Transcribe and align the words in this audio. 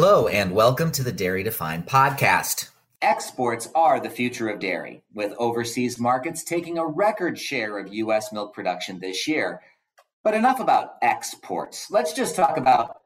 Hello, 0.00 0.28
and 0.28 0.52
welcome 0.52 0.92
to 0.92 1.02
the 1.02 1.10
Dairy 1.10 1.42
Defined 1.42 1.88
podcast. 1.88 2.70
Exports 3.02 3.68
are 3.74 3.98
the 3.98 4.08
future 4.08 4.48
of 4.48 4.60
dairy, 4.60 5.02
with 5.12 5.34
overseas 5.38 5.98
markets 5.98 6.44
taking 6.44 6.78
a 6.78 6.86
record 6.86 7.36
share 7.36 7.76
of 7.80 7.92
U.S. 7.92 8.32
milk 8.32 8.54
production 8.54 9.00
this 9.00 9.26
year. 9.26 9.60
But 10.22 10.34
enough 10.34 10.60
about 10.60 10.98
exports. 11.02 11.90
Let's 11.90 12.12
just 12.12 12.36
talk 12.36 12.58
about 12.58 13.00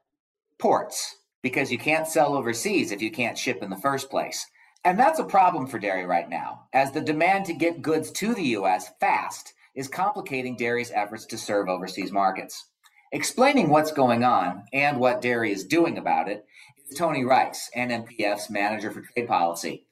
ports, 0.59 1.15
because 1.41 1.71
you 1.71 1.79
can't 1.79 2.07
sell 2.07 2.35
overseas 2.35 2.91
if 2.91 3.01
you 3.01 3.09
can't 3.09 3.39
ship 3.39 3.63
in 3.63 3.71
the 3.71 3.75
first 3.77 4.11
place. 4.11 4.45
And 4.85 4.99
that's 4.99 5.17
a 5.17 5.23
problem 5.23 5.65
for 5.65 5.79
dairy 5.79 6.05
right 6.05 6.29
now, 6.29 6.67
as 6.73 6.91
the 6.91 7.01
demand 7.01 7.45
to 7.45 7.55
get 7.55 7.81
goods 7.81 8.11
to 8.11 8.35
the 8.35 8.49
U.S. 8.49 8.91
fast 8.99 9.55
is 9.73 9.87
complicating 9.87 10.55
dairy's 10.55 10.91
efforts 10.91 11.25
to 11.25 11.39
serve 11.39 11.69
overseas 11.69 12.11
markets. 12.11 12.67
Explaining 13.11 13.69
what's 13.69 13.91
going 13.91 14.23
on 14.23 14.65
and 14.73 14.99
what 14.99 15.21
dairy 15.21 15.51
is 15.51 15.65
doing 15.65 15.99
about 15.99 16.29
it 16.29 16.45
Tony 16.97 17.23
Rice, 17.23 17.69
NMPF's 17.75 18.49
manager 18.49 18.91
for 18.91 19.01
trade 19.01 19.27
policy. 19.27 19.85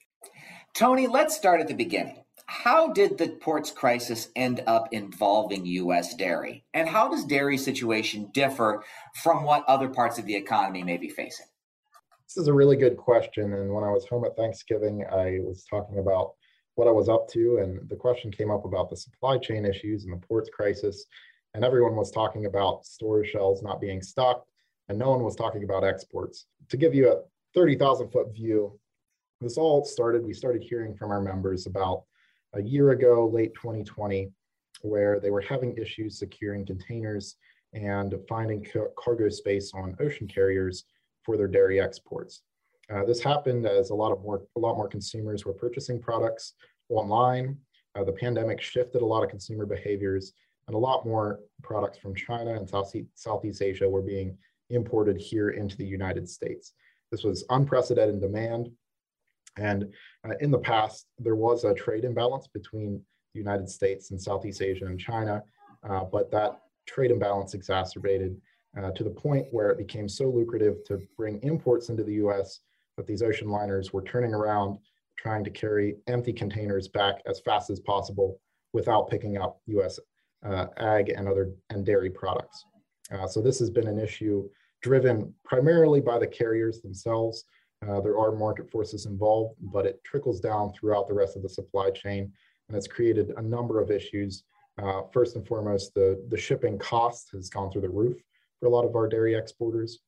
Tony, 0.74 1.08
let's 1.08 1.36
start 1.36 1.60
at 1.62 1.68
the 1.68 1.74
beginning. 1.74 2.24
How 2.46 2.92
did 2.92 3.18
the 3.18 3.30
ports 3.30 3.72
crisis 3.72 4.30
end 4.36 4.62
up 4.68 4.90
involving 4.92 5.66
U.S. 5.66 6.16
dairy? 6.16 6.66
And 6.74 6.88
how 6.88 7.10
does 7.10 7.26
dairy's 7.26 7.64
situation 7.64 8.30
differ 8.34 8.84
from 9.24 9.44
what 9.44 9.64
other 9.68 9.88
parts 9.88 10.20
of 10.20 10.26
the 10.26 10.36
economy 10.36 10.84
may 10.84 10.98
be 10.98 11.10
facing? 11.10 11.46
This 12.28 12.38
is 12.38 12.48
a 12.48 12.54
really 12.54 12.76
good 12.76 12.98
question. 12.98 13.54
And 13.54 13.74
when 13.74 13.84
I 13.84 13.90
was 13.90 14.06
home 14.06 14.26
at 14.26 14.36
Thanksgiving, 14.36 15.06
I 15.12 15.40
was 15.42 15.66
talking 15.70 16.00
about 16.00 16.34
what 16.76 16.88
I 16.88 16.92
was 16.92 17.10
up 17.10 17.28
to, 17.30 17.58
and 17.58 17.88
the 17.90 17.96
question 17.96 18.32
came 18.32 18.52
up 18.52 18.66
about 18.66 18.90
the 18.90 18.98
supply 18.98 19.38
chain 19.38 19.66
issues 19.66 20.06
and 20.06 20.14
the 20.14 20.26
ports 20.26 20.50
crisis. 20.54 21.06
And 21.54 21.66
everyone 21.66 21.96
was 21.96 22.12
talking 22.12 22.46
about 22.46 22.86
storage 22.86 23.32
shells 23.32 23.62
not 23.62 23.82
being 23.82 24.02
stocked, 24.02 24.50
and 24.90 24.98
no 24.98 25.10
one 25.10 25.24
was 25.24 25.36
talking 25.36 25.64
about 25.64 25.84
exports. 25.84 26.46
To 26.70 26.78
give 26.78 26.94
you 26.94 27.12
a 27.12 27.22
30,000 27.54 28.10
foot 28.10 28.34
view, 28.34 28.80
this 29.40 29.58
all 29.58 29.84
started, 29.84 30.24
we 30.24 30.34
started 30.34 30.64
hearing 30.64 30.96
from 30.96 31.12
our 31.12 31.22
members 31.22 31.66
about 31.66 32.04
a 32.54 32.62
year 32.62 32.92
ago, 32.92 33.30
late 33.32 33.54
2020, 33.56 34.32
where 34.82 35.20
they 35.20 35.30
were 35.30 35.42
having 35.42 35.76
issues 35.78 36.20
securing 36.20 36.66
containers 36.66 37.36
and 37.74 38.14
finding 38.28 38.66
cargo 38.98 39.30
space 39.30 39.72
on 39.74 39.96
ocean 40.00 40.28
carriers 40.28 40.86
for 41.24 41.38
their 41.38 41.48
dairy 41.48 41.80
exports. 41.80 42.42
Uh, 42.94 43.06
this 43.06 43.22
happened 43.22 43.66
as 43.66 43.90
a 43.90 43.96
lot 43.96 44.12
of 44.12 44.22
more 44.22 44.44
a 44.58 44.60
lot 44.60 44.76
more 44.76 44.88
consumers 44.88 45.46
were 45.46 45.54
purchasing 45.54 46.00
products 46.00 46.54
online. 46.90 47.58
Uh, 47.96 48.04
the 48.04 48.12
pandemic 48.12 48.62
shifted 48.62 49.02
a 49.02 49.06
lot 49.06 49.24
of 49.24 49.30
consumer 49.30 49.66
behaviors, 49.66 50.34
and 50.68 50.76
a 50.76 50.80
lot 50.80 51.06
more 51.06 51.40
products 51.62 51.98
from 51.98 52.16
China 52.16 52.56
and 52.56 52.68
South, 52.70 52.94
Southeast 53.16 53.62
Asia 53.62 53.88
were 53.88 54.02
being 54.02 54.38
imported 54.72 55.18
here 55.18 55.50
into 55.50 55.78
the 55.78 55.86
United 55.86 56.28
States. 56.30 56.74
This 57.12 57.24
was 57.24 57.46
unprecedented 57.50 58.22
demand, 58.22 58.70
and 59.58 59.92
uh, 60.26 60.34
in 60.40 60.52
the 60.52 60.60
past 60.60 61.08
there 61.20 61.36
was 61.36 61.64
a 61.64 61.74
trade 61.74 62.06
imbalance 62.06 62.48
between 62.48 63.02
the 63.34 63.40
United 63.40 63.70
States 63.70 64.12
and 64.12 64.22
Southeast 64.22 64.62
Asia 64.62 64.86
and 64.86 65.00
China, 65.00 65.44
uh, 65.90 66.04
but 66.06 66.32
that 66.32 66.62
trade 66.88 67.12
imbalance 67.12 67.54
exacerbated 67.54 68.40
uh, 68.78 68.92
to 68.92 69.04
the 69.04 69.10
point 69.10 69.46
where 69.52 69.70
it 69.70 69.78
became 69.78 70.08
so 70.08 70.30
lucrative 70.30 70.84
to 70.86 71.02
bring 71.18 71.40
imports 71.44 71.90
into 71.90 72.04
the 72.04 72.14
US 72.16 72.62
that 72.98 73.08
these 73.08 73.22
ocean 73.22 73.50
liners 73.50 73.94
were 73.94 74.04
turning 74.04 74.34
around 74.34 74.78
trying 75.18 75.44
to 75.44 75.50
carry 75.50 75.96
empty 76.08 76.34
containers 76.34 76.88
back 76.88 77.22
as 77.26 77.40
fast 77.42 77.70
as 77.70 77.80
possible 77.80 78.40
without 78.74 79.10
picking 79.10 79.38
up 79.38 79.62
US 79.68 80.00
uh, 80.46 80.68
ag 80.78 81.10
and 81.10 81.28
other 81.28 81.52
and 81.70 81.86
dairy 81.86 82.10
products. 82.10 82.66
Uh, 83.12 83.28
so 83.28 83.42
this 83.42 83.60
has 83.60 83.70
been 83.70 83.88
an 83.88 84.00
issue 84.00 84.48
driven 84.82 85.34
primarily 85.44 86.02
by 86.02 86.18
the 86.18 86.28
carriers 86.28 86.82
themselves. 86.82 87.46
Uh, 87.88 88.00
there 88.02 88.18
are 88.18 88.32
market 88.32 88.70
forces 88.70 89.06
involved, 89.06 89.56
but 89.60 89.86
it 89.86 90.04
trickles 90.04 90.40
down 90.40 90.72
throughout 90.74 91.08
the 91.08 91.14
rest 91.14 91.36
of 91.36 91.42
the 91.42 91.50
supply 91.50 91.90
chain, 91.90 92.32
and 92.68 92.78
it's 92.78 92.88
created 92.88 93.32
a 93.38 93.42
number 93.42 93.80
of 93.80 93.92
issues. 93.92 94.44
Uh, 94.82 95.02
first 95.12 95.36
and 95.36 95.48
foremost, 95.48 95.94
the, 95.94 96.24
the 96.30 96.38
shipping 96.38 96.78
cost 96.78 97.30
has 97.32 97.50
gone 97.50 97.72
through 97.72 97.82
the 97.82 97.90
roof 97.90 98.18
for 98.60 98.68
a 98.68 98.70
lot 98.70 98.86
of 98.86 98.96
our 98.96 99.08
dairy 99.08 99.36
exporters, 99.36 100.00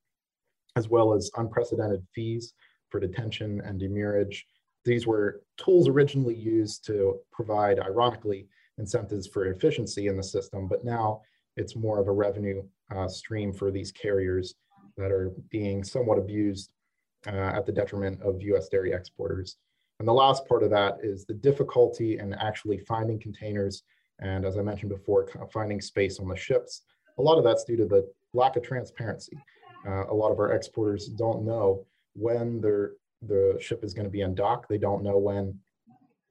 as 0.75 0.87
well 0.87 1.13
as 1.13 1.31
unprecedented 1.37 2.05
fees 2.13 2.53
for 2.89 2.99
detention 2.99 3.61
and 3.65 3.79
demurrage. 3.79 4.45
These 4.85 5.07
were 5.07 5.41
tools 5.57 5.87
originally 5.87 6.35
used 6.35 6.85
to 6.85 7.19
provide, 7.31 7.79
ironically, 7.79 8.47
incentives 8.77 9.27
for 9.27 9.45
efficiency 9.45 10.07
in 10.07 10.17
the 10.17 10.23
system, 10.23 10.67
but 10.67 10.83
now 10.83 11.21
it's 11.57 11.75
more 11.75 11.99
of 11.99 12.07
a 12.07 12.11
revenue 12.11 12.63
uh, 12.95 13.07
stream 13.07 13.53
for 13.53 13.71
these 13.71 13.91
carriers 13.91 14.55
that 14.97 15.11
are 15.11 15.31
being 15.49 15.83
somewhat 15.83 16.17
abused 16.17 16.71
uh, 17.27 17.51
at 17.55 17.65
the 17.65 17.71
detriment 17.71 18.21
of 18.21 18.41
US 18.41 18.69
dairy 18.69 18.91
exporters. 18.91 19.57
And 19.99 20.07
the 20.07 20.13
last 20.13 20.47
part 20.47 20.63
of 20.63 20.69
that 20.71 20.97
is 21.01 21.25
the 21.25 21.33
difficulty 21.33 22.19
in 22.19 22.33
actually 22.33 22.79
finding 22.79 23.19
containers. 23.19 23.83
And 24.19 24.45
as 24.45 24.57
I 24.57 24.61
mentioned 24.61 24.89
before, 24.89 25.27
finding 25.51 25.81
space 25.81 26.19
on 26.19 26.27
the 26.27 26.35
ships. 26.35 26.81
A 27.17 27.21
lot 27.21 27.37
of 27.37 27.43
that's 27.43 27.63
due 27.63 27.77
to 27.77 27.85
the 27.85 28.07
lack 28.33 28.55
of 28.55 28.63
transparency. 28.63 29.37
Uh, 29.87 30.05
a 30.07 30.13
lot 30.13 30.31
of 30.31 30.39
our 30.39 30.53
exporters 30.53 31.07
don't 31.07 31.45
know 31.45 31.85
when 32.15 32.61
their 32.61 32.93
the 33.27 33.57
ship 33.61 33.83
is 33.83 33.93
going 33.93 34.05
to 34.05 34.11
be 34.11 34.21
in 34.21 34.35
dock. 34.35 34.67
They 34.67 34.77
don't 34.77 35.03
know 35.03 35.17
when 35.17 35.57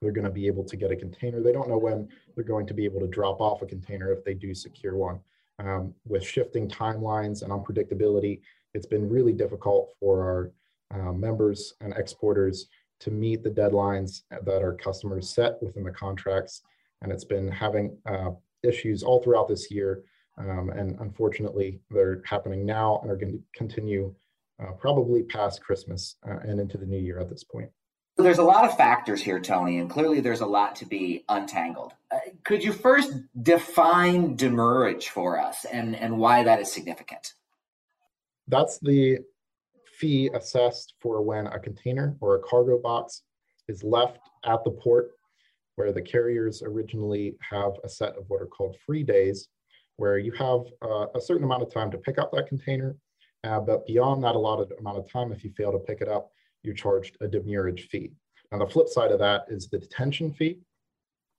they're 0.00 0.12
going 0.12 0.26
to 0.26 0.30
be 0.30 0.46
able 0.46 0.64
to 0.64 0.76
get 0.76 0.90
a 0.90 0.96
container. 0.96 1.40
They 1.40 1.52
don't 1.52 1.68
know 1.68 1.78
when 1.78 2.08
they're 2.34 2.44
going 2.44 2.66
to 2.66 2.74
be 2.74 2.84
able 2.84 3.00
to 3.00 3.06
drop 3.06 3.40
off 3.40 3.62
a 3.62 3.66
container 3.66 4.12
if 4.12 4.24
they 4.24 4.34
do 4.34 4.54
secure 4.54 4.96
one. 4.96 5.20
Um, 5.64 5.94
with 6.06 6.24
shifting 6.26 6.68
timelines 6.68 7.42
and 7.42 7.52
unpredictability, 7.52 8.40
it's 8.74 8.86
been 8.86 9.08
really 9.08 9.32
difficult 9.32 9.90
for 10.00 10.52
our 10.92 11.00
uh, 11.00 11.12
members 11.12 11.74
and 11.80 11.94
exporters 11.96 12.66
to 13.00 13.10
meet 13.10 13.42
the 13.42 13.50
deadlines 13.50 14.22
that 14.30 14.62
our 14.62 14.74
customers 14.74 15.28
set 15.28 15.62
within 15.62 15.84
the 15.84 15.90
contracts. 15.90 16.62
And 17.00 17.12
it's 17.12 17.24
been 17.24 17.48
having 17.48 17.96
uh, 18.06 18.30
issues 18.62 19.02
all 19.02 19.22
throughout 19.22 19.48
this 19.48 19.70
year 19.70 20.02
um, 20.38 20.70
and 20.70 20.98
unfortunately, 21.00 21.80
they're 21.90 22.22
happening 22.24 22.64
now 22.64 23.00
and 23.02 23.10
are 23.10 23.16
going 23.16 23.32
to 23.32 23.42
continue 23.54 24.14
uh, 24.62 24.72
probably 24.72 25.22
past 25.22 25.62
Christmas 25.62 26.16
uh, 26.28 26.38
and 26.44 26.60
into 26.60 26.78
the 26.78 26.86
new 26.86 26.98
year 26.98 27.18
at 27.18 27.28
this 27.28 27.44
point. 27.44 27.68
There's 28.16 28.38
a 28.38 28.42
lot 28.42 28.64
of 28.64 28.76
factors 28.76 29.22
here, 29.22 29.40
Tony, 29.40 29.78
and 29.78 29.88
clearly 29.88 30.20
there's 30.20 30.42
a 30.42 30.46
lot 30.46 30.76
to 30.76 30.86
be 30.86 31.24
untangled. 31.28 31.94
Uh, 32.10 32.18
could 32.44 32.62
you 32.62 32.72
first 32.72 33.12
define 33.42 34.36
demurrage 34.36 35.08
for 35.08 35.40
us 35.40 35.64
and, 35.64 35.96
and 35.96 36.18
why 36.18 36.44
that 36.44 36.60
is 36.60 36.70
significant? 36.70 37.32
That's 38.48 38.78
the 38.80 39.20
fee 39.98 40.30
assessed 40.34 40.94
for 41.00 41.22
when 41.22 41.46
a 41.46 41.58
container 41.58 42.16
or 42.20 42.36
a 42.36 42.42
cargo 42.42 42.78
box 42.78 43.22
is 43.68 43.82
left 43.82 44.18
at 44.44 44.62
the 44.64 44.70
port 44.70 45.12
where 45.76 45.92
the 45.92 46.02
carriers 46.02 46.62
originally 46.62 47.34
have 47.48 47.72
a 47.82 47.88
set 47.88 48.16
of 48.16 48.24
what 48.28 48.42
are 48.42 48.46
called 48.46 48.76
free 48.84 49.02
days 49.02 49.48
where 49.96 50.18
you 50.18 50.32
have 50.32 50.60
uh, 50.82 51.06
a 51.14 51.20
certain 51.20 51.44
amount 51.44 51.62
of 51.62 51.72
time 51.72 51.90
to 51.90 51.98
pick 51.98 52.18
up 52.18 52.32
that 52.32 52.48
container, 52.48 52.96
uh, 53.44 53.60
but 53.60 53.86
beyond 53.86 54.24
that 54.24 54.34
allotted 54.34 54.72
amount 54.78 54.98
of 54.98 55.10
time, 55.10 55.32
if 55.32 55.44
you 55.44 55.52
fail 55.56 55.72
to 55.72 55.78
pick 55.78 56.00
it 56.00 56.08
up, 56.08 56.30
you're 56.62 56.74
charged 56.74 57.16
a 57.20 57.28
demurrage 57.28 57.88
fee. 57.88 58.12
Now, 58.50 58.58
the 58.58 58.66
flip 58.66 58.88
side 58.88 59.12
of 59.12 59.18
that 59.20 59.46
is 59.48 59.68
the 59.68 59.78
detention 59.78 60.32
fee, 60.32 60.58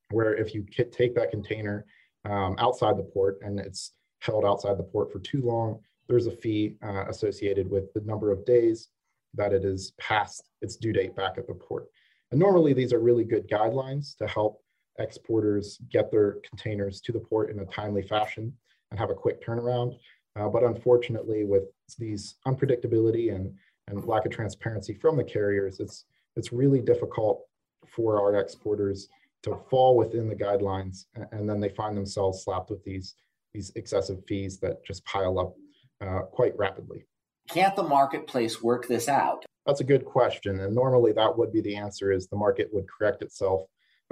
where 0.09 0.35
if 0.35 0.53
you 0.53 0.65
take 0.91 1.15
that 1.15 1.31
container 1.31 1.85
um, 2.25 2.55
outside 2.59 2.97
the 2.97 3.03
port 3.03 3.39
and 3.41 3.59
it's 3.59 3.93
held 4.19 4.45
outside 4.45 4.77
the 4.77 4.83
port 4.83 5.11
for 5.11 5.19
too 5.19 5.41
long, 5.41 5.79
there's 6.07 6.27
a 6.27 6.31
fee 6.31 6.75
uh, 6.83 7.05
associated 7.07 7.69
with 7.69 7.93
the 7.93 8.01
number 8.01 8.31
of 8.31 8.45
days 8.45 8.89
that 9.35 9.53
it 9.53 9.65
is 9.65 9.93
past 9.99 10.49
its 10.61 10.75
due 10.75 10.93
date 10.93 11.15
back 11.15 11.37
at 11.37 11.47
the 11.47 11.53
port. 11.53 11.85
And 12.31 12.39
normally 12.39 12.73
these 12.73 12.93
are 12.93 12.99
really 12.99 13.23
good 13.23 13.47
guidelines 13.49 14.15
to 14.17 14.27
help 14.27 14.61
exporters 14.99 15.79
get 15.91 16.11
their 16.11 16.37
containers 16.47 17.01
to 17.01 17.11
the 17.11 17.19
port 17.19 17.49
in 17.49 17.59
a 17.59 17.65
timely 17.65 18.03
fashion 18.03 18.53
and 18.91 18.99
have 18.99 19.09
a 19.09 19.15
quick 19.15 19.43
turnaround. 19.43 19.97
Uh, 20.35 20.47
but 20.47 20.63
unfortunately, 20.63 21.45
with 21.45 21.63
these 21.97 22.35
unpredictability 22.47 23.33
and, 23.35 23.53
and 23.87 24.05
lack 24.05 24.25
of 24.25 24.31
transparency 24.31 24.93
from 24.93 25.17
the 25.17 25.23
carriers, 25.23 25.79
it's, 25.79 26.05
it's 26.35 26.53
really 26.53 26.81
difficult 26.81 27.43
for 27.87 28.19
our 28.19 28.35
exporters 28.39 29.09
to 29.43 29.59
fall 29.69 29.97
within 29.97 30.29
the 30.29 30.35
guidelines 30.35 31.05
and 31.31 31.49
then 31.49 31.59
they 31.59 31.69
find 31.69 31.97
themselves 31.97 32.43
slapped 32.43 32.69
with 32.69 32.83
these, 32.85 33.15
these 33.53 33.71
excessive 33.75 34.19
fees 34.27 34.57
that 34.59 34.83
just 34.85 35.03
pile 35.05 35.37
up 35.37 35.53
uh, 36.01 36.21
quite 36.21 36.57
rapidly. 36.57 37.05
Can't 37.49 37.75
the 37.75 37.83
marketplace 37.83 38.63
work 38.63 38.87
this 38.87 39.09
out? 39.09 39.45
That's 39.65 39.81
a 39.81 39.85
good 39.85 40.05
question. 40.05 40.61
And 40.61 40.73
normally 40.73 41.11
that 41.11 41.37
would 41.37 41.51
be 41.51 41.61
the 41.61 41.75
answer 41.75 42.11
is 42.11 42.27
the 42.27 42.37
market 42.37 42.69
would 42.71 42.85
correct 42.89 43.21
itself 43.21 43.63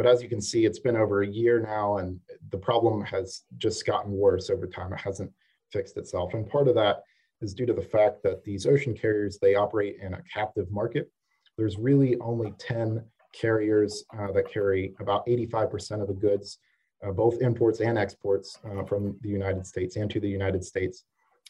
but 0.02 0.10
as 0.10 0.24
you 0.24 0.30
can 0.30 0.42
see, 0.42 0.66
it's 0.66 0.80
been 0.80 0.96
over 0.96 1.22
a 1.22 1.28
year 1.28 1.60
now, 1.60 1.98
and 1.98 2.20
the 2.50 2.58
problem 2.58 3.04
has 3.04 3.44
just 3.58 3.86
gotten 3.86 4.12
worse 4.12 4.50
over 4.50 4.66
time. 4.66 4.94
It 4.94 5.00
hasn't 5.00 5.32
fixed 5.72 5.96
itself. 5.98 6.34
And 6.34 6.50
part 6.50 6.68
of 6.68 6.74
that 6.74 7.04
is 7.42 7.54
due 7.54 7.66
to 7.66 7.74
the 7.74 7.82
fact 7.82 8.24
that 8.24 8.44
these 8.44 8.66
ocean 8.66 8.94
carriers, 8.94 9.38
they 9.42 9.56
operate 9.56 9.98
in 10.02 10.14
a 10.14 10.24
captive 10.34 10.72
market. 10.72 11.12
There's 11.58 11.78
really 11.78 12.18
only 12.20 12.54
10 12.60 13.04
carriers 13.34 14.04
uh, 14.18 14.32
that 14.34 14.52
carry 14.52 14.94
about 15.00 15.26
85% 15.26 16.02
of 16.02 16.08
the 16.08 16.14
goods, 16.14 16.60
uh, 17.06 17.12
both 17.12 17.42
imports 17.42 17.80
and 17.80 17.98
exports 17.98 18.58
uh, 18.66 18.84
from 18.84 19.18
the 19.22 19.30
United 19.30 19.66
States 19.66 19.96
and 19.96 20.10
to 20.12 20.20
the 20.20 20.30
United 20.30 20.64
States. 20.64 21.06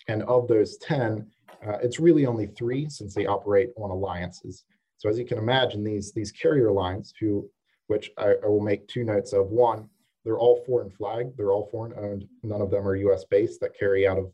And 0.08 0.24
of 0.24 0.48
those 0.48 0.78
10, 0.78 1.28
uh, 1.68 1.78
it's 1.84 2.00
really 2.00 2.26
only 2.26 2.48
three 2.48 2.90
since 2.90 3.14
they 3.14 3.26
operate 3.26 3.70
on 3.78 3.92
alliances. 3.92 4.64
So 4.98 5.10
as 5.10 5.18
you 5.18 5.26
can 5.26 5.38
imagine, 5.38 5.84
these, 5.84 6.12
these 6.12 6.32
carrier 6.32 6.72
lines, 6.72 7.14
who, 7.20 7.50
which 7.88 8.12
I, 8.18 8.36
I 8.44 8.48
will 8.48 8.62
make 8.62 8.88
two 8.88 9.04
notes 9.04 9.34
of. 9.34 9.48
One, 9.48 9.90
they're 10.24 10.38
all 10.38 10.64
foreign 10.66 10.92
flagged, 10.92 11.38
they're 11.38 11.52
all 11.52 11.70
foreign 11.72 11.94
owned. 11.98 12.26
None 12.44 12.62
of 12.62 12.70
them 12.70 12.88
are 12.88 12.96
US 12.96 13.26
based 13.26 13.60
that 13.62 13.78
carry 13.78 14.08
out 14.08 14.18
of 14.18 14.32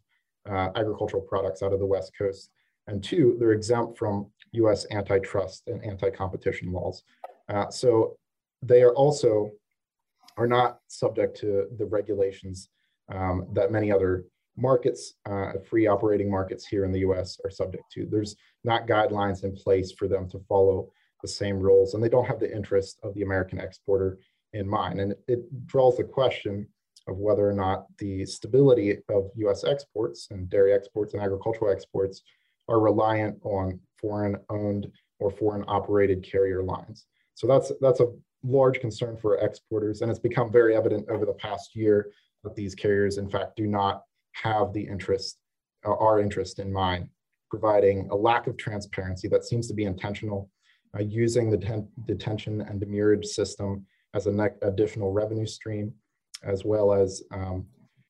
uh, 0.50 0.70
agricultural 0.76 1.24
products 1.24 1.62
out 1.62 1.74
of 1.74 1.80
the 1.80 1.86
West 1.86 2.12
Coast. 2.18 2.52
And 2.88 3.04
two, 3.04 3.36
they're 3.40 3.52
exempt 3.52 3.98
from 3.98 4.28
US 4.54 4.86
antitrust 4.92 5.64
and 5.68 5.84
anti 5.84 6.10
competition 6.10 6.72
laws. 6.72 7.04
Uh, 7.50 7.70
so 7.70 8.18
they 8.62 8.82
are 8.82 8.94
also 8.94 9.52
are 10.38 10.48
not 10.48 10.80
subject 10.88 11.38
to 11.40 11.68
the 11.78 11.86
regulations 11.86 12.70
um, 13.10 13.48
that 13.54 13.72
many 13.72 13.92
other 13.92 14.26
markets, 14.56 15.14
uh, 15.30 15.54
free 15.70 15.88
operating 15.88 16.30
markets 16.30 16.66
here 16.66 16.84
in 16.84 16.92
the 16.92 17.00
US 17.00 17.38
are 17.44 17.50
subject 17.50 17.84
to. 17.94 18.06
There's 18.06 18.36
not 18.64 18.88
guidelines 18.88 19.44
in 19.44 19.56
place 19.56 19.92
for 19.92 20.08
them 20.08 20.30
to 20.30 20.40
follow 20.48 20.92
the 21.22 21.28
same 21.28 21.60
rules, 21.60 21.94
and 21.94 22.04
they 22.04 22.10
don't 22.10 22.26
have 22.26 22.40
the 22.40 22.54
interest 22.54 23.00
of 23.04 23.14
the 23.14 23.24
American 23.24 23.60
exporter 23.60 24.20
in 24.54 24.68
mind. 24.68 25.00
And 25.00 25.16
it 25.28 25.68
draws 25.68 25.98
the 25.98 26.04
question 26.04 26.68
of 27.08 27.18
whether 27.18 27.48
or 27.48 27.54
not 27.54 27.86
the 27.98 28.26
stability 28.26 28.98
of 29.10 29.32
US 29.36 29.64
exports 29.64 30.28
and 30.32 30.50
dairy 30.50 30.74
exports 30.74 31.14
and 31.14 31.24
agricultural 31.24 31.72
exports 31.72 32.22
are 32.68 32.80
reliant 32.80 33.38
on 33.44 33.80
foreign 34.00 34.38
owned 34.50 34.92
or 35.20 35.32
foreign 35.32 35.64
operated 35.68 36.24
carrier 36.24 36.64
lines. 36.64 37.06
So 37.36 37.48
that's 37.48 37.72
that's 37.82 38.00
a 38.00 38.12
large 38.44 38.80
concern 38.80 39.18
for 39.18 39.38
exporters, 39.38 40.02
and 40.02 40.12
it's 40.12 40.20
become 40.20 40.52
very 40.52 40.76
evident 40.76 41.08
over 41.10 41.26
the 41.26 41.34
past 41.34 41.76
year 41.76 42.12
that 42.44 42.56
these 42.56 42.76
carriers, 42.76 43.18
in 43.18 43.30
fact, 43.30 43.56
do 43.56 43.68
not 43.68 44.04
have 44.34 44.74
the 44.74 44.82
interest, 44.82 45.38
uh, 45.86 45.96
our 45.96 46.20
interest 46.20 46.60
in 46.60 46.72
mind, 46.72 47.10
providing 47.50 48.08
a 48.12 48.16
lack 48.16 48.48
of 48.48 48.58
transparency 48.58 49.28
that 49.28 49.44
seems 49.46 49.68
to 49.68 49.74
be 49.74 49.86
intentional, 49.86 50.50
uh, 50.96 51.02
using 51.02 51.50
the 51.50 51.58
ten- 51.58 51.88
detention 52.06 52.62
and 52.62 52.80
demurrage 52.80 53.26
system 53.26 53.86
as 54.14 54.28
an 54.28 54.40
additional 54.62 55.12
revenue 55.12 55.46
stream, 55.46 55.94
as 56.44 56.64
well 56.66 56.94
as 56.94 57.24
um, 57.32 57.66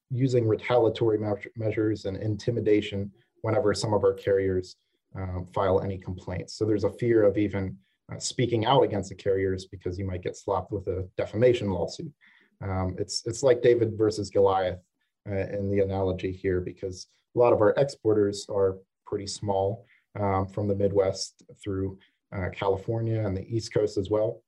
using 0.09 0.47
retaliatory 0.47 1.19
measures 1.55 2.05
and 2.05 2.17
intimidation 2.17 3.11
whenever 3.41 3.73
some 3.73 3.93
of 3.93 4.03
our 4.03 4.13
carriers 4.13 4.75
um, 5.15 5.45
file 5.53 5.81
any 5.81 5.97
complaints. 5.97 6.55
So 6.55 6.65
there's 6.65 6.83
a 6.83 6.91
fear 6.91 7.23
of 7.23 7.37
even 7.37 7.77
uh, 8.11 8.19
speaking 8.19 8.65
out 8.65 8.83
against 8.83 9.09
the 9.09 9.15
carriers 9.15 9.65
because 9.65 9.97
you 9.97 10.05
might 10.05 10.23
get 10.23 10.37
slapped 10.37 10.71
with 10.71 10.87
a 10.87 11.07
defamation 11.17 11.69
lawsuit. 11.69 12.11
Um, 12.61 12.95
it's 12.97 13.23
it's 13.25 13.43
like 13.43 13.61
David 13.61 13.97
versus 13.97 14.29
Goliath 14.29 14.79
uh, 15.29 15.33
in 15.35 15.69
the 15.69 15.81
analogy 15.81 16.31
here 16.31 16.61
because 16.61 17.07
a 17.35 17.39
lot 17.39 17.53
of 17.53 17.61
our 17.61 17.73
exporters 17.77 18.47
are 18.49 18.77
pretty 19.05 19.27
small 19.27 19.85
um, 20.19 20.47
from 20.47 20.67
the 20.67 20.75
Midwest 20.75 21.43
through 21.63 21.97
uh, 22.35 22.49
California 22.51 23.25
and 23.25 23.35
the 23.35 23.47
East 23.47 23.73
Coast 23.73 23.97
as 23.97 24.09
well, 24.09 24.41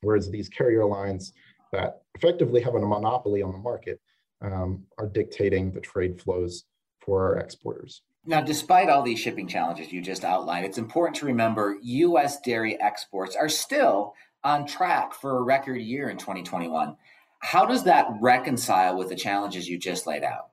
whereas 0.00 0.30
these 0.30 0.48
carrier 0.48 0.84
lines 0.84 1.32
that 1.72 2.02
effectively 2.14 2.60
have 2.60 2.74
a 2.74 2.80
monopoly 2.80 3.42
on 3.42 3.52
the 3.52 3.58
market 3.58 4.00
um, 4.40 4.84
are 4.98 5.08
dictating 5.08 5.72
the 5.72 5.80
trade 5.80 6.20
flows 6.20 6.64
for 7.00 7.24
our 7.24 7.38
exporters. 7.38 8.02
Now, 8.24 8.40
despite 8.40 8.90
all 8.90 9.02
these 9.02 9.18
shipping 9.18 9.48
challenges 9.48 9.92
you 9.92 10.02
just 10.02 10.24
outlined, 10.24 10.66
it's 10.66 10.78
important 10.78 11.16
to 11.16 11.26
remember 11.26 11.78
U.S. 11.82 12.40
dairy 12.40 12.78
exports 12.80 13.34
are 13.36 13.48
still 13.48 14.14
on 14.44 14.66
track 14.66 15.14
for 15.14 15.38
a 15.38 15.42
record 15.42 15.80
year 15.80 16.10
in 16.10 16.18
2021. 16.18 16.96
How 17.40 17.64
does 17.64 17.84
that 17.84 18.08
reconcile 18.20 18.98
with 18.98 19.08
the 19.08 19.16
challenges 19.16 19.68
you 19.68 19.78
just 19.78 20.06
laid 20.06 20.24
out? 20.24 20.50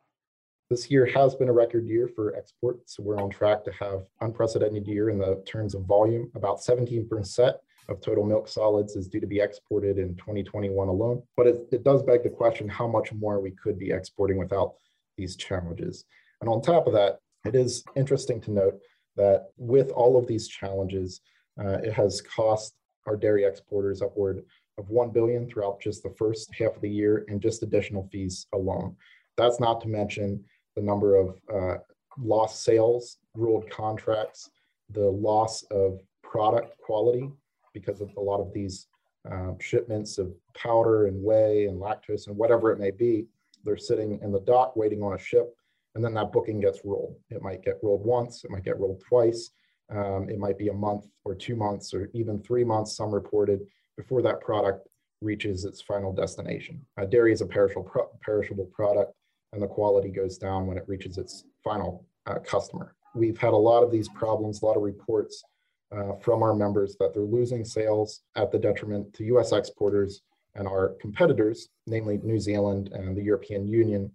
This 0.69 0.89
year 0.89 1.06
has 1.06 1.35
been 1.35 1.50
a 1.50 1.53
record 1.53 1.85
year 1.85 2.07
for 2.07 2.35
exports. 2.35 2.97
We're 2.97 3.21
on 3.21 3.29
track 3.29 3.63
to 3.65 3.71
have 3.73 4.06
unprecedented 4.21 4.88
year 4.88 5.09
in 5.09 5.19
the 5.19 5.44
terms 5.45 5.75
of 5.75 5.83
volume. 5.83 6.31
About 6.35 6.59
17% 6.59 7.53
of 7.90 8.02
total 8.02 8.24
milk 8.24 8.48
solids 8.48 8.96
is 8.96 9.08
due 9.08 9.20
to 9.20 9.28
be 9.28 9.40
exported 9.40 9.98
in 9.98 10.16
2021 10.16 10.88
alone. 10.88 11.22
But 11.38 11.48
it, 11.48 11.68
it 11.72 11.84
does 11.84 12.04
beg 12.04 12.24
the 12.24 12.30
question 12.30 12.68
how 12.68 12.88
much 12.88 13.14
more 13.14 13.40
we 13.40 13.52
could 13.52 13.78
be 13.78 13.92
exporting 13.92 14.38
without 14.38 14.74
these 15.18 15.36
challenges. 15.36 16.06
And 16.42 16.50
on 16.50 16.62
top 16.62 16.88
of 16.88 16.94
that, 16.94 17.20
it 17.46 17.56
is 17.56 17.84
interesting 17.96 18.42
to 18.42 18.52
note 18.52 18.80
that 19.16 19.48
with 19.58 19.92
all 19.92 20.18
of 20.18 20.28
these 20.28 20.48
challenges, 20.48 21.22
uh, 21.60 21.78
it 21.84 21.94
has 21.94 22.22
cost 22.22 22.74
our 23.08 23.16
dairy 23.16 23.46
exporters 23.46 24.02
upward 24.02 24.44
of 24.78 24.90
1 24.90 25.12
billion 25.12 25.48
throughout 25.48 25.80
just 25.80 26.04
the 26.04 26.14
first 26.18 26.54
half 26.54 26.76
of 26.76 26.82
the 26.82 26.90
year 26.90 27.26
and 27.30 27.42
just 27.42 27.64
additional 27.64 28.10
fees 28.12 28.48
alone. 28.54 28.96
That's 29.38 29.60
not 29.60 29.80
to 29.82 29.88
mention 29.88 30.44
the 30.76 30.82
number 30.82 31.16
of 31.16 31.40
uh, 31.54 31.78
lost 32.18 32.64
sales, 32.64 33.18
ruled 33.36 33.70
contracts, 33.70 34.50
the 34.90 35.10
loss 35.10 35.64
of 35.72 36.02
product 36.24 36.78
quality 36.80 37.32
because 37.75 38.01
of 38.01 38.10
a 38.18 38.19
lot 38.22 38.39
of 38.39 38.51
these 38.54 38.88
uh, 39.31 39.51
shipments 39.60 40.18
of 40.18 40.33
powder 40.56 41.06
and 41.06 41.22
whey 41.22 41.66
and 41.66 41.80
lactose 41.80 42.25
and 42.25 42.36
whatever 42.36 42.72
it 42.72 42.80
may 42.80 42.92
be. 42.92 43.27
They're 43.63 43.77
sitting 43.77 44.19
in 44.24 44.31
the 44.31 44.39
dock 44.42 44.75
waiting 44.75 45.04
on 45.04 45.13
a 45.13 45.19
ship 45.19 45.54
and 45.94 46.04
then 46.04 46.13
that 46.13 46.31
booking 46.31 46.60
gets 46.60 46.81
rolled. 46.83 47.16
It 47.30 47.42
might 47.42 47.63
get 47.63 47.80
rolled 47.81 48.06
once, 48.06 48.44
it 48.44 48.51
might 48.51 48.66
get 48.66 48.80
rolled 48.80 49.01
twice, 49.07 49.51
um, 49.89 50.30
it 50.30 50.38
might 50.38 50.57
be 50.57 50.68
a 50.68 50.74
month 50.74 51.06
or 51.24 51.33
two 51.36 51.56
months 51.56 51.94
or 51.94 52.10
even 52.13 52.42
three 52.42 52.63
months, 52.63 52.95
some 52.95 53.13
reported, 53.13 53.62
before 53.98 54.22
that 54.22 54.42
product 54.42 54.88
reaches 55.22 55.63
its 55.63 55.81
final 55.81 56.12
destination. 56.12 56.86
Uh, 57.00 57.06
dairy 57.06 57.31
is 57.31 57.42
a 57.42 57.45
perishable, 57.45 57.83
pro- 57.83 58.10
perishable 58.22 58.66
product, 58.74 59.13
and 59.54 59.62
the 59.62 59.68
quality 59.68 60.10
goes 60.10 60.38
down 60.38 60.68
when 60.68 60.77
it 60.77 60.83
reaches 60.88 61.18
its 61.18 61.45
final 61.63 62.06
uh, 62.25 62.39
customer. 62.39 62.94
We've 63.16 63.38
had 63.38 63.54
a 63.54 63.57
lot 63.57 63.81
of 63.81 63.92
these 63.92 64.10
problems, 64.10 64.62
a 64.62 64.66
lot 64.66 64.75
of 64.75 64.83
reports 64.83 65.44
uh, 65.92 66.16
from 66.22 66.44
our 66.44 66.54
members 66.54 66.96
that 67.00 67.14
they're 67.14 67.24
losing 67.24 67.64
sales 67.64 68.22
at 68.36 68.52
the 68.52 68.60
detriment 68.60 69.14
to 69.14 69.24
US 69.36 69.52
exporters 69.52 70.22
and 70.56 70.68
our 70.68 70.96
competitors, 71.02 71.70
namely 71.86 72.20
New 72.24 72.40
Zealand 72.40 72.90
and 72.94 73.16
the 73.16 73.24
European 73.24 73.68
Union, 73.68 74.12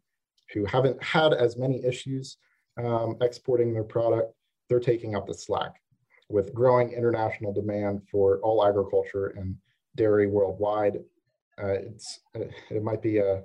who 0.52 0.64
haven't 0.64 1.02
had 1.02 1.32
as 1.32 1.56
many 1.56 1.84
issues 1.84 2.38
um, 2.78 3.16
exporting 3.20 3.72
their 3.72 3.84
product, 3.84 4.32
they're 4.68 4.80
taking 4.80 5.14
up 5.14 5.26
the 5.26 5.34
slack. 5.34 5.74
With 6.28 6.54
growing 6.54 6.92
international 6.92 7.52
demand 7.52 8.02
for 8.10 8.38
all 8.38 8.64
agriculture 8.64 9.28
and 9.36 9.56
dairy 9.96 10.28
worldwide, 10.28 11.00
uh, 11.62 11.66
it's 11.72 12.20
uh, 12.36 12.44
it 12.70 12.82
might 12.82 13.02
be 13.02 13.18
a 13.18 13.42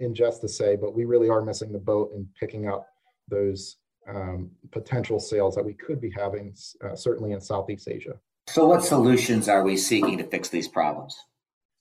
injustice 0.00 0.40
to 0.40 0.48
say, 0.48 0.76
but 0.76 0.94
we 0.94 1.04
really 1.04 1.28
are 1.28 1.42
missing 1.42 1.72
the 1.72 1.78
boat 1.78 2.12
in 2.14 2.28
picking 2.38 2.68
up 2.68 2.88
those 3.28 3.76
um, 4.08 4.50
potential 4.70 5.18
sales 5.18 5.54
that 5.54 5.64
we 5.64 5.74
could 5.74 6.00
be 6.00 6.10
having, 6.10 6.54
uh, 6.84 6.94
certainly 6.94 7.32
in 7.32 7.40
Southeast 7.40 7.88
Asia. 7.88 8.14
So, 8.48 8.66
what 8.66 8.84
solutions 8.84 9.48
are 9.48 9.62
we 9.62 9.76
seeking 9.76 10.18
to 10.18 10.24
fix 10.24 10.48
these 10.48 10.68
problems? 10.68 11.16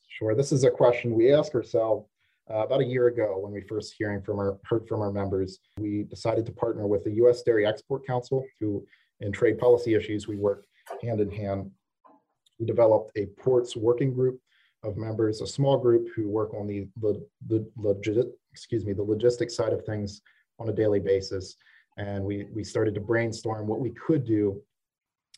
Sure. 0.07 0.35
This 0.35 0.51
is 0.51 0.63
a 0.63 0.71
question 0.71 1.13
we 1.13 1.33
ask 1.33 1.53
ourselves 1.55 2.07
uh, 2.49 2.65
about 2.65 2.81
a 2.81 2.85
year 2.85 3.07
ago, 3.07 3.39
when 3.39 3.53
we 3.53 3.61
first 3.61 3.95
hearing 3.97 4.21
from 4.21 4.37
our 4.37 4.57
heard 4.65 4.87
from 4.87 5.01
our 5.01 5.11
members, 5.11 5.59
we 5.77 6.03
decided 6.03 6.45
to 6.45 6.51
partner 6.51 6.87
with 6.87 7.03
the 7.03 7.11
U.S. 7.11 7.41
Dairy 7.41 7.65
Export 7.65 8.05
Council, 8.05 8.43
who 8.59 8.85
in 9.21 9.31
trade 9.31 9.57
policy 9.57 9.93
issues 9.93 10.27
we 10.27 10.35
work 10.35 10.65
hand 11.01 11.21
in 11.21 11.31
hand. 11.31 11.71
We 12.59 12.65
developed 12.65 13.11
a 13.17 13.27
ports 13.41 13.77
working 13.77 14.13
group 14.13 14.39
of 14.83 14.97
members, 14.97 15.41
a 15.41 15.47
small 15.47 15.77
group 15.77 16.09
who 16.15 16.27
work 16.27 16.53
on 16.53 16.67
the 16.67 16.87
the, 16.99 17.25
the 17.47 17.65
legit, 17.77 18.27
excuse 18.51 18.85
me 18.85 18.91
the 18.91 19.03
logistics 19.03 19.55
side 19.55 19.71
of 19.71 19.85
things 19.85 20.21
on 20.59 20.67
a 20.67 20.73
daily 20.73 20.99
basis, 20.99 21.55
and 21.97 22.23
we 22.23 22.47
we 22.53 22.63
started 22.63 22.93
to 22.95 23.01
brainstorm 23.01 23.67
what 23.67 23.79
we 23.79 23.91
could 23.91 24.25
do 24.25 24.61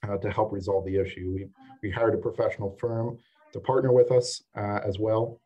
uh, 0.07 0.17
to 0.17 0.31
help 0.31 0.51
resolve 0.51 0.85
the 0.85 0.97
issue. 0.97 1.31
We 1.33 1.47
we 1.83 1.91
hired 1.91 2.13
a 2.13 2.17
professional 2.17 2.77
firm 2.79 3.17
to 3.53 3.59
partner 3.59 3.91
with 3.91 4.11
us 4.11 4.43
uh, 4.57 4.79
as 4.83 4.99
well 4.99 5.39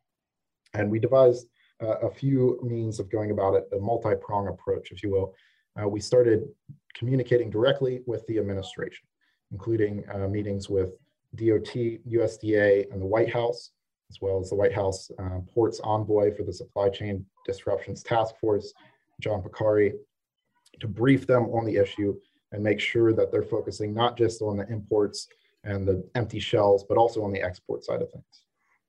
and 0.74 0.90
we 0.90 1.00
devised 1.00 1.48
uh, 1.82 1.98
a 2.00 2.10
few 2.10 2.60
means 2.64 3.00
of 3.00 3.10
going 3.10 3.32
about 3.32 3.56
it, 3.56 3.68
a 3.74 3.80
multi-prong 3.80 4.48
approach, 4.48 4.92
if 4.92 5.02
you 5.02 5.10
will. 5.10 5.34
Uh, 5.82 5.88
we 5.88 6.00
started 6.00 6.44
communicating 6.96 7.50
directly 7.50 8.02
with 8.06 8.26
the 8.28 8.38
administration, 8.38 9.08
including 9.52 10.04
uh, 10.14 10.28
meetings 10.28 10.70
with 10.70 10.90
DOT, 11.36 11.74
USDA, 11.74 12.92
and 12.92 13.02
the 13.02 13.06
White 13.06 13.32
House, 13.32 13.72
as 14.10 14.20
well 14.20 14.40
as 14.40 14.50
the 14.50 14.56
White 14.56 14.74
House 14.74 15.10
uh, 15.20 15.40
Ports 15.54 15.80
Envoy 15.84 16.36
for 16.36 16.44
the 16.44 16.54
Supply 16.54 16.90
Chain 16.90 17.26
Disruptions 17.46 18.04
Task 18.04 18.36
Force, 18.42 18.74
John 19.22 19.42
Porcari, 19.42 19.94
to 20.80 20.88
brief 20.88 21.28
them 21.28 21.46
on 21.46 21.66
the 21.66 21.76
issue 21.76 22.16
and 22.52 22.64
make 22.64 22.80
sure 22.80 23.14
that 23.14 23.32
they're 23.32 23.44
focusing 23.44 23.94
not 23.94 24.18
just 24.18 24.42
on 24.42 24.58
the 24.58 24.68
imports 24.70 25.28
and 25.64 25.88
the 25.88 26.04
empty 26.16 26.40
shells, 26.40 26.84
but 26.88 26.98
also 26.98 27.24
on 27.24 27.32
the 27.32 27.42
export 27.42 27.84
side 27.84 28.02
of 28.02 28.12
things. 28.12 28.44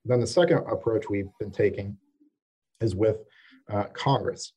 Then 0.05 0.19
the 0.19 0.27
second 0.27 0.59
approach 0.59 1.09
we've 1.09 1.29
been 1.39 1.51
taking 1.51 1.97
is 2.79 2.95
with 2.95 3.17
uh, 3.69 3.83
Congress. 3.93 4.53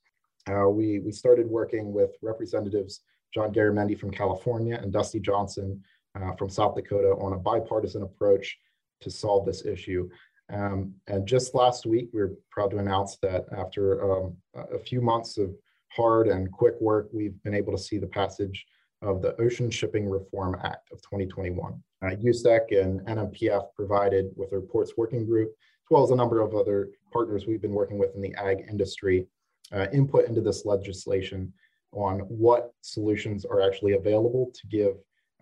Uh, 0.50 0.68
we, 0.68 1.00
we 1.00 1.12
started 1.12 1.46
working 1.46 1.92
with 1.92 2.10
Representatives 2.22 3.00
John 3.32 3.52
Garamendi 3.52 3.98
from 3.98 4.10
California 4.10 4.78
and 4.80 4.92
Dusty 4.92 5.18
Johnson 5.20 5.82
uh, 6.14 6.32
from 6.36 6.48
South 6.48 6.76
Dakota 6.76 7.16
on 7.20 7.32
a 7.32 7.38
bipartisan 7.38 8.02
approach 8.02 8.56
to 9.00 9.10
solve 9.10 9.44
this 9.44 9.64
issue. 9.66 10.08
Um, 10.52 10.94
and 11.08 11.26
just 11.26 11.54
last 11.54 11.86
week, 11.86 12.10
we 12.12 12.20
were 12.20 12.34
proud 12.50 12.70
to 12.70 12.78
announce 12.78 13.16
that 13.22 13.46
after 13.56 14.24
um, 14.24 14.36
a 14.54 14.78
few 14.78 15.00
months 15.00 15.36
of 15.38 15.54
hard 15.94 16.28
and 16.28 16.50
quick 16.50 16.74
work, 16.80 17.08
we've 17.12 17.40
been 17.42 17.54
able 17.54 17.72
to 17.72 17.82
see 17.82 17.98
the 17.98 18.06
passage 18.06 18.66
of 19.02 19.22
the 19.22 19.40
Ocean 19.40 19.70
Shipping 19.70 20.08
Reform 20.08 20.56
Act 20.62 20.90
of 20.92 21.00
2021. 21.02 21.82
Uh, 22.02 22.06
USDEC 22.06 22.82
and 22.82 23.00
NMPF 23.02 23.66
provided 23.74 24.26
with 24.36 24.52
our 24.52 24.60
ports 24.60 24.92
working 24.96 25.24
group, 25.24 25.50
as 25.50 25.90
well 25.90 26.02
as 26.02 26.10
a 26.10 26.16
number 26.16 26.40
of 26.40 26.54
other 26.54 26.90
partners 27.12 27.46
we've 27.46 27.62
been 27.62 27.72
working 27.72 27.98
with 27.98 28.14
in 28.14 28.22
the 28.22 28.34
ag 28.34 28.64
industry, 28.68 29.26
uh, 29.72 29.86
input 29.92 30.26
into 30.26 30.40
this 30.40 30.64
legislation 30.64 31.52
on 31.92 32.20
what 32.20 32.72
solutions 32.80 33.44
are 33.44 33.60
actually 33.60 33.92
available 33.92 34.50
to 34.54 34.66
give 34.66 34.96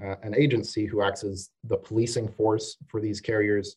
uh, 0.04 0.16
an 0.22 0.34
agency 0.34 0.84
who 0.84 1.02
acts 1.02 1.24
as 1.24 1.50
the 1.64 1.76
policing 1.76 2.28
force 2.28 2.76
for 2.88 3.00
these 3.00 3.20
carriers, 3.20 3.76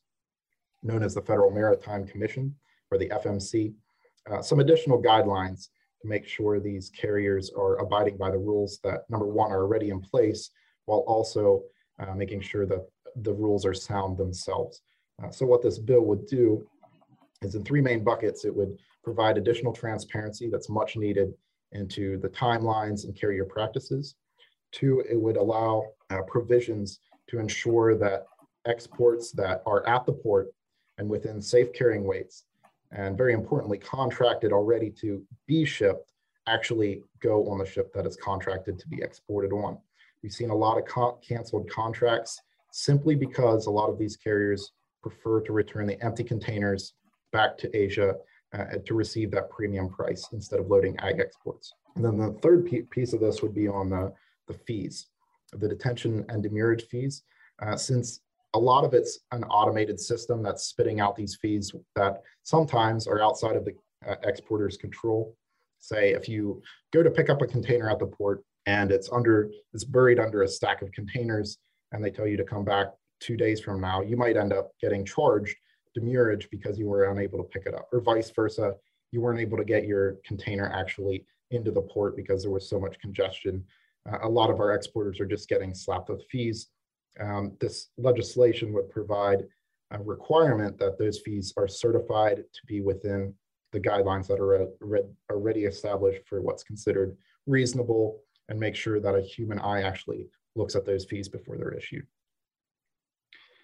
known 0.84 1.04
as 1.04 1.14
the 1.14 1.22
Federal 1.22 1.52
Maritime 1.52 2.06
Commission, 2.06 2.54
or 2.92 2.98
the 2.98 3.10
FMC, 3.10 3.74
uh, 4.30 4.42
some 4.42 4.60
additional 4.60 5.02
guidelines 5.02 5.70
to 6.02 6.08
make 6.08 6.28
sure 6.28 6.60
these 6.60 6.90
carriers 6.90 7.52
are 7.58 7.78
abiding 7.78 8.18
by 8.18 8.32
the 8.32 8.38
rules 8.38 8.80
that, 8.84 9.10
number 9.10 9.28
one, 9.28 9.52
are 9.52 9.64
already 9.64 9.90
in 9.90 10.02
place, 10.02 10.52
while 10.86 11.04
also 11.08 11.64
uh, 12.00 12.14
making 12.14 12.42
sure 12.42 12.66
that 12.66 12.86
the 13.22 13.34
rules 13.34 13.66
are 13.66 13.74
sound 13.74 14.18
themselves. 14.18 14.82
Uh, 15.24 15.30
so 15.30 15.46
what 15.46 15.62
this 15.62 15.80
bill 15.80 16.02
would 16.02 16.26
do 16.28 16.66
is 17.42 17.56
in 17.56 17.64
three 17.64 17.82
main 17.82 18.04
buckets, 18.04 18.46
it 18.46 18.56
would 18.56 18.78
provide 19.04 19.38
additional 19.38 19.72
transparency 19.72 20.50
that's 20.50 20.70
much 20.70 20.98
needed 20.98 21.34
into 21.72 22.18
the 22.18 22.30
timelines 22.30 23.06
and 23.06 23.16
carrier 23.20 23.46
practices. 23.46 24.16
Two, 24.72 25.04
it 25.10 25.20
would 25.20 25.38
allow 25.38 25.84
uh, 26.10 26.22
provisions 26.28 27.00
to 27.28 27.40
ensure 27.40 27.96
that 27.96 28.26
exports 28.66 29.32
that 29.32 29.62
are 29.66 29.88
at 29.88 30.06
the 30.06 30.12
port 30.12 30.48
and 30.98 31.08
within 31.08 31.42
safe 31.42 31.72
carrying 31.74 32.04
weights, 32.04 32.46
and 32.96 33.18
very 33.18 33.34
importantly, 33.34 33.78
contracted 33.78 34.52
already 34.52 34.90
to 34.90 35.22
be 35.48 35.66
shipped, 35.66 36.14
actually 36.48 37.04
go 37.20 37.48
on 37.50 37.58
the 37.58 37.66
ship 37.66 37.94
that 37.94 38.06
is 38.06 38.16
contracted 38.16 38.80
to 38.80 38.88
be 38.88 39.02
exported 39.02 39.52
on. 39.52 39.78
We've 40.24 40.32
seen 40.32 40.50
a 40.50 40.56
lot 40.56 40.78
of 40.78 40.86
con- 40.86 41.18
canceled 41.22 41.70
contracts 41.70 42.42
simply 42.72 43.16
because 43.16 43.66
a 43.66 43.72
lot 43.72 43.90
of 43.90 44.00
these 44.00 44.16
carriers 44.16 44.72
prefer 45.04 45.42
to 45.42 45.54
return 45.54 45.88
the 45.88 46.02
empty 46.04 46.24
containers 46.24 46.94
back 47.32 47.58
to 47.60 47.78
Asia 47.78 48.16
uh, 48.54 48.66
to 48.86 48.94
receive 48.94 49.30
that 49.32 49.50
premium 49.50 49.90
price 49.90 50.30
instead 50.32 50.60
of 50.60 50.68
loading 50.68 50.98
ag 51.00 51.20
exports. 51.20 51.74
And 51.96 52.04
then 52.04 52.18
the 52.18 52.34
third 52.42 52.70
piece 52.90 53.14
of 53.14 53.20
this 53.20 53.42
would 53.42 53.54
be 53.54 53.68
on 53.68 53.90
the, 53.90 54.14
the 54.48 54.54
fees, 54.54 55.08
the 55.52 55.68
detention 55.68 56.26
and 56.30 56.42
demurrage 56.42 56.86
fees. 56.88 57.24
Uh, 57.62 57.78
since 57.78 58.20
a 58.56 58.60
lot 58.60 58.86
of 58.86 58.94
it's 58.94 59.20
an 59.32 59.44
automated 59.44 60.00
system 60.00 60.42
that's 60.42 60.64
spitting 60.64 61.02
out 61.02 61.16
these 61.16 61.38
fees 61.42 61.74
that 61.96 62.22
sometimes 62.44 63.06
are 63.06 63.22
outside 63.22 63.56
of 63.56 63.66
the 63.66 63.74
uh, 64.08 64.16
exporter's 64.24 64.78
control. 64.78 65.36
Say 65.80 66.14
if 66.14 66.28
you 66.30 66.62
go 66.94 67.04
to 67.04 67.12
pick 67.12 67.30
up 67.30 67.42
a 67.42 67.48
container 67.48 67.90
at 67.90 68.00
the 68.00 68.08
port 68.08 68.44
and 68.66 68.92
it's 68.92 69.10
under 69.12 69.52
it's 69.74 69.84
buried 69.84 70.20
under 70.20 70.44
a 70.44 70.48
stack 70.48 70.82
of 70.82 70.92
containers 70.94 71.58
and 71.92 72.04
they 72.04 72.10
tell 72.10 72.26
you 72.26 72.38
to 72.38 72.44
come 72.44 72.64
back 72.64 72.88
two 73.20 73.38
days 73.38 73.60
from 73.60 73.82
now, 73.82 74.02
you 74.02 74.16
might 74.16 74.38
end 74.38 74.54
up 74.54 74.72
getting 74.82 75.06
charged 75.06 75.56
demurrage 75.94 76.48
because 76.50 76.80
you 76.80 76.88
were 76.88 77.12
unable 77.12 77.38
to 77.38 77.44
pick 77.46 77.66
it 77.66 77.74
up, 77.74 77.88
or 77.92 78.02
vice 78.02 78.30
versa. 78.30 78.74
You 79.12 79.22
weren't 79.22 79.40
able 79.40 79.58
to 79.58 79.64
get 79.64 79.86
your 79.86 80.18
container 80.26 80.70
actually 80.74 81.26
into 81.52 81.72
the 81.72 81.82
port 81.82 82.16
because 82.16 82.44
there 82.44 82.52
was 82.52 82.70
so 82.70 82.80
much 82.80 83.00
congestion. 83.00 83.64
Uh, 84.12 84.20
a 84.24 84.30
lot 84.30 84.50
of 84.50 84.60
our 84.60 84.74
exporters 84.74 85.20
are 85.20 85.26
just 85.26 85.48
getting 85.50 85.74
slapped 85.74 86.10
with 86.10 86.26
fees. 86.30 86.68
Um, 87.20 87.56
this 87.60 87.90
legislation 87.98 88.74
would 88.74 88.90
provide 88.90 89.46
a 89.92 90.02
requirement 90.02 90.78
that 90.80 90.98
those 90.98 91.20
fees 91.20 91.54
are 91.58 91.68
certified 91.68 92.38
to 92.38 92.62
be 92.68 92.82
within 92.82 93.34
the 93.72 93.80
guidelines 93.80 94.28
that 94.28 94.40
are 94.40 94.68
already 95.32 95.66
established 95.66 96.22
for 96.28 96.42
what's 96.42 96.64
considered 96.64 97.16
reasonable 97.46 98.22
and 98.50 98.60
make 98.60 98.76
sure 98.76 99.00
that 99.00 99.16
a 99.16 99.22
human 99.22 99.60
eye 99.60 99.82
actually 99.82 100.28
looks 100.56 100.76
at 100.76 100.86
those 100.86 101.06
fees 101.06 101.28
before 101.28 101.58
they're 101.58 101.74
issued. 101.74 102.06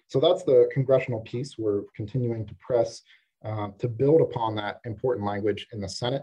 So 0.08 0.20
that's 0.20 0.44
the 0.44 0.68
congressional 0.72 1.20
piece. 1.20 1.56
We're 1.56 1.82
continuing 1.96 2.46
to 2.46 2.54
press 2.56 3.02
uh, 3.44 3.68
to 3.78 3.88
build 3.88 4.20
upon 4.20 4.54
that 4.56 4.80
important 4.84 5.26
language 5.26 5.66
in 5.72 5.80
the 5.80 5.88
Senate. 5.88 6.22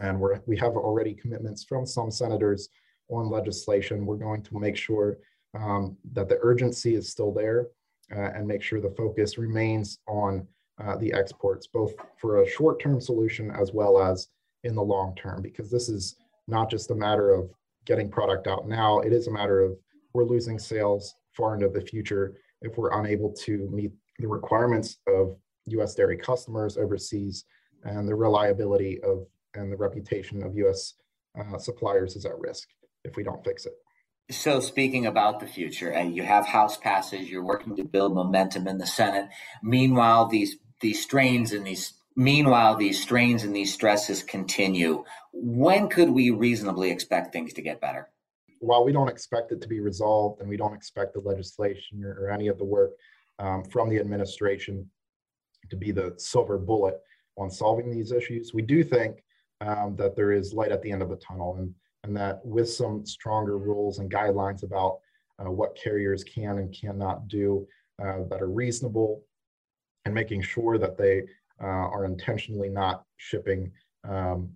And 0.00 0.18
we're, 0.18 0.40
we 0.46 0.56
have 0.58 0.72
already 0.72 1.14
commitments 1.14 1.64
from 1.64 1.86
some 1.86 2.10
senators 2.10 2.68
on 3.08 3.30
legislation. 3.30 4.06
We're 4.06 4.16
going 4.16 4.42
to 4.42 4.58
make 4.58 4.76
sure 4.76 5.18
um, 5.58 5.96
that 6.12 6.28
the 6.28 6.38
urgency 6.42 6.94
is 6.94 7.10
still 7.10 7.32
there 7.32 7.66
uh, 8.14 8.30
and 8.34 8.46
make 8.46 8.62
sure 8.62 8.80
the 8.80 8.94
focus 8.96 9.38
remains 9.38 9.98
on 10.06 10.46
uh, 10.82 10.96
the 10.96 11.12
exports, 11.12 11.66
both 11.66 11.92
for 12.16 12.42
a 12.42 12.48
short-term 12.48 13.00
solution 13.00 13.50
as 13.50 13.72
well 13.72 14.00
as 14.00 14.28
in 14.64 14.74
the 14.74 14.82
long 14.82 15.14
term, 15.14 15.42
because 15.42 15.70
this 15.70 15.88
is 15.88 16.16
not 16.48 16.70
just 16.70 16.90
a 16.90 16.94
matter 16.94 17.30
of 17.30 17.50
getting 17.86 18.10
product 18.10 18.46
out 18.46 18.68
now, 18.68 19.00
it 19.00 19.12
is 19.12 19.26
a 19.26 19.32
matter 19.32 19.60
of 19.60 19.76
we're 20.12 20.24
losing 20.24 20.58
sales 20.58 21.14
far 21.32 21.54
into 21.54 21.68
the 21.68 21.80
future 21.80 22.34
if 22.62 22.76
we're 22.76 22.98
unable 22.98 23.32
to 23.32 23.68
meet 23.70 23.92
the 24.18 24.26
requirements 24.26 24.98
of 25.06 25.36
US 25.66 25.94
dairy 25.94 26.16
customers 26.16 26.76
overseas 26.76 27.44
and 27.84 28.08
the 28.08 28.14
reliability 28.14 29.00
of 29.02 29.26
and 29.54 29.72
the 29.72 29.76
reputation 29.76 30.42
of 30.42 30.56
US 30.56 30.94
uh, 31.38 31.58
suppliers 31.58 32.16
is 32.16 32.26
at 32.26 32.38
risk 32.38 32.68
if 33.04 33.16
we 33.16 33.22
don't 33.22 33.44
fix 33.44 33.66
it. 33.66 33.72
So, 34.30 34.60
speaking 34.60 35.06
about 35.06 35.40
the 35.40 35.46
future, 35.46 35.90
and 35.90 36.14
you 36.14 36.22
have 36.22 36.46
House 36.46 36.76
passes, 36.76 37.28
you're 37.28 37.44
working 37.44 37.76
to 37.76 37.84
build 37.84 38.14
momentum 38.14 38.68
in 38.68 38.78
the 38.78 38.86
Senate. 38.86 39.28
Meanwhile, 39.62 40.26
these 40.26 40.56
these 40.80 41.02
strains 41.02 41.52
and 41.52 41.66
these 41.66 41.94
meanwhile 42.16 42.76
these 42.76 43.00
strains 43.00 43.44
and 43.44 43.54
these 43.54 43.72
stresses 43.72 44.22
continue. 44.22 45.04
When 45.32 45.88
could 45.88 46.10
we 46.10 46.30
reasonably 46.30 46.90
expect 46.90 47.32
things 47.32 47.52
to 47.54 47.62
get 47.62 47.80
better? 47.80 48.10
while 48.60 48.84
we 48.84 48.92
don't 48.92 49.08
expect 49.08 49.52
it 49.52 49.60
to 49.62 49.68
be 49.68 49.80
resolved 49.80 50.40
and 50.40 50.48
we 50.48 50.56
don't 50.56 50.74
expect 50.74 51.14
the 51.14 51.20
legislation 51.20 52.04
or, 52.04 52.12
or 52.20 52.30
any 52.30 52.46
of 52.46 52.58
the 52.58 52.64
work 52.64 52.92
um, 53.38 53.64
from 53.64 53.88
the 53.88 53.98
administration 53.98 54.88
to 55.70 55.76
be 55.76 55.90
the 55.90 56.14
silver 56.18 56.58
bullet 56.58 56.94
on 57.38 57.50
solving 57.50 57.90
these 57.90 58.12
issues, 58.12 58.52
we 58.52 58.62
do 58.62 58.84
think 58.84 59.24
um, 59.62 59.96
that 59.96 60.14
there 60.14 60.30
is 60.30 60.52
light 60.52 60.72
at 60.72 60.82
the 60.82 60.92
end 60.92 61.02
of 61.02 61.08
the 61.08 61.16
tunnel 61.16 61.56
and, 61.58 61.74
and 62.04 62.16
that 62.16 62.44
with 62.44 62.68
some 62.68 63.04
stronger 63.04 63.58
rules 63.58 63.98
and 63.98 64.10
guidelines 64.10 64.62
about 64.62 64.98
uh, 65.38 65.50
what 65.50 65.76
carriers 65.76 66.24
can 66.24 66.58
and 66.58 66.74
cannot 66.78 67.28
do 67.28 67.66
uh, 68.02 68.24
that 68.28 68.42
are 68.42 68.50
reasonable 68.50 69.22
and 70.04 70.14
making 70.14 70.42
sure 70.42 70.78
that 70.78 70.96
they 70.96 71.22
uh, 71.62 71.66
are 71.66 72.04
intentionally 72.04 72.68
not 72.68 73.04
shipping 73.18 73.70
um, 74.08 74.48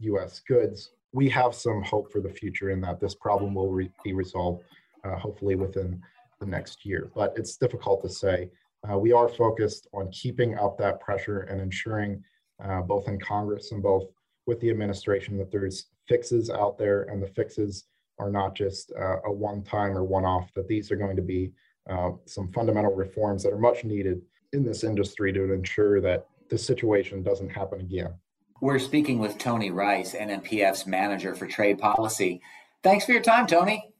US 0.00 0.40
goods 0.40 0.90
we 1.12 1.28
have 1.28 1.54
some 1.54 1.82
hope 1.82 2.10
for 2.10 2.20
the 2.20 2.30
future 2.30 2.70
in 2.70 2.80
that 2.80 3.00
this 3.00 3.14
problem 3.14 3.54
will 3.54 3.70
re- 3.70 3.90
be 4.02 4.12
resolved 4.12 4.64
uh, 5.04 5.16
hopefully 5.16 5.56
within 5.56 6.00
the 6.40 6.46
next 6.46 6.84
year. 6.84 7.10
But 7.14 7.34
it's 7.36 7.56
difficult 7.56 8.02
to 8.02 8.08
say. 8.08 8.50
Uh, 8.90 8.98
we 8.98 9.12
are 9.12 9.28
focused 9.28 9.86
on 9.92 10.10
keeping 10.10 10.58
up 10.58 10.76
that 10.78 11.00
pressure 11.00 11.40
and 11.42 11.60
ensuring, 11.60 12.24
uh, 12.64 12.80
both 12.80 13.06
in 13.08 13.20
Congress 13.20 13.72
and 13.72 13.82
both 13.82 14.08
with 14.46 14.58
the 14.60 14.70
administration, 14.70 15.36
that 15.38 15.52
there's 15.52 15.86
fixes 16.08 16.50
out 16.50 16.78
there 16.78 17.02
and 17.04 17.22
the 17.22 17.28
fixes 17.28 17.84
are 18.18 18.30
not 18.30 18.54
just 18.54 18.92
uh, 18.98 19.20
a 19.24 19.32
one 19.32 19.62
time 19.62 19.96
or 19.96 20.04
one 20.04 20.24
off, 20.24 20.52
that 20.54 20.68
these 20.68 20.90
are 20.90 20.96
going 20.96 21.16
to 21.16 21.22
be 21.22 21.52
uh, 21.90 22.10
some 22.26 22.52
fundamental 22.52 22.94
reforms 22.94 23.42
that 23.42 23.52
are 23.52 23.58
much 23.58 23.84
needed 23.84 24.22
in 24.52 24.64
this 24.64 24.84
industry 24.84 25.32
to 25.32 25.52
ensure 25.52 26.00
that 26.00 26.26
this 26.50 26.64
situation 26.64 27.22
doesn't 27.22 27.48
happen 27.48 27.80
again. 27.80 28.12
We're 28.60 28.78
speaking 28.78 29.18
with 29.18 29.38
Tony 29.38 29.70
Rice, 29.70 30.14
NMPF's 30.14 30.86
manager 30.86 31.34
for 31.34 31.46
trade 31.46 31.78
policy. 31.78 32.40
Thanks 32.82 33.04
for 33.04 33.12
your 33.12 33.22
time, 33.22 33.46
Tony. 33.46 33.92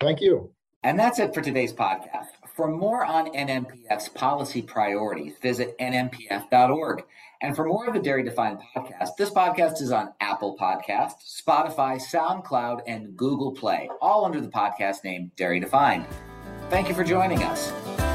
Thank 0.00 0.20
you. 0.20 0.50
And 0.82 0.98
that's 0.98 1.18
it 1.18 1.34
for 1.34 1.42
today's 1.42 1.72
podcast. 1.72 2.28
For 2.58 2.66
more 2.66 3.04
on 3.04 3.28
NMPF's 3.28 4.08
policy 4.08 4.62
priorities, 4.62 5.34
visit 5.40 5.78
nmpf.org. 5.78 7.04
And 7.40 7.54
for 7.54 7.64
more 7.64 7.86
of 7.86 7.94
the 7.94 8.00
Dairy 8.00 8.24
Defined 8.24 8.58
podcast, 8.74 9.10
this 9.16 9.30
podcast 9.30 9.80
is 9.80 9.92
on 9.92 10.12
Apple 10.18 10.56
Podcast, 10.60 11.18
Spotify, 11.24 12.02
SoundCloud, 12.02 12.80
and 12.88 13.16
Google 13.16 13.52
Play, 13.52 13.88
all 14.02 14.24
under 14.24 14.40
the 14.40 14.48
podcast 14.48 15.04
name 15.04 15.30
Dairy 15.36 15.60
Defined. 15.60 16.04
Thank 16.68 16.88
you 16.88 16.96
for 16.96 17.04
joining 17.04 17.44
us. 17.44 18.07